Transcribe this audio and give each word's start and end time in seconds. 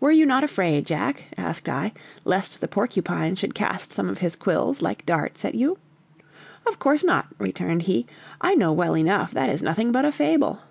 "Were 0.00 0.10
you 0.10 0.24
not 0.24 0.42
afraid, 0.42 0.86
Jack," 0.86 1.24
asked 1.36 1.68
I, 1.68 1.92
"lest 2.24 2.62
the 2.62 2.66
porcupine 2.66 3.36
should 3.36 3.54
cast 3.54 3.92
some 3.92 4.08
of 4.08 4.16
his 4.16 4.34
quills 4.34 4.80
like 4.80 5.04
darts 5.04 5.44
at 5.44 5.54
you?" 5.54 5.76
"Of 6.66 6.78
course 6.78 7.04
not," 7.04 7.26
returned 7.38 7.82
he, 7.82 8.06
"I 8.40 8.54
know 8.54 8.72
well 8.72 8.96
enough 8.96 9.32
that 9.32 9.50
is 9.50 9.62
nothing 9.62 9.92
but 9.92 10.06
a 10.06 10.12
fable!" 10.12 10.62